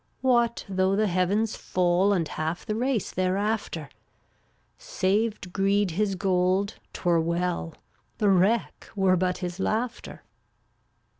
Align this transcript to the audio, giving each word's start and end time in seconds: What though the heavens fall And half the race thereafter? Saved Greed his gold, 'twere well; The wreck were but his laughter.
What 0.21 0.65
though 0.67 0.95
the 0.95 1.05
heavens 1.05 1.55
fall 1.55 2.11
And 2.11 2.27
half 2.27 2.65
the 2.65 2.73
race 2.73 3.11
thereafter? 3.11 3.87
Saved 4.79 5.53
Greed 5.53 5.91
his 5.91 6.15
gold, 6.15 6.77
'twere 6.91 7.21
well; 7.21 7.75
The 8.17 8.29
wreck 8.31 8.89
were 8.95 9.15
but 9.15 9.37
his 9.45 9.59
laughter. 9.59 10.23